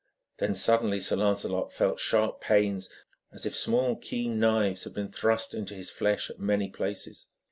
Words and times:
Then 0.39 0.55
suddenly 0.55 0.99
Sir 0.99 1.15
Lancelot 1.17 1.71
felt 1.71 1.99
sharp 1.99 2.41
pains, 2.41 2.89
as 3.31 3.45
if 3.45 3.55
small 3.55 3.95
keen 3.97 4.39
knives 4.39 4.83
had 4.83 4.95
been 4.95 5.11
thrust 5.11 5.53
into 5.53 5.75
his 5.75 5.91
flesh 5.91 6.31
at 6.31 6.39
many 6.39 6.71
places. 6.71 7.27